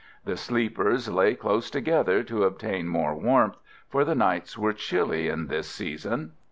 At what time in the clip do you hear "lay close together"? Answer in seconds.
1.09-2.23